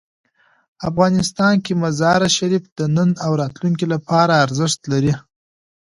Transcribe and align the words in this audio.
افغانستان 0.89 1.53
کې 1.65 1.73
مزارشریف 1.83 2.63
د 2.77 2.79
نن 2.95 3.09
او 3.25 3.31
راتلونکي 3.41 3.85
لپاره 3.93 4.33
ارزښت 4.45 4.79
لري. 4.91 5.13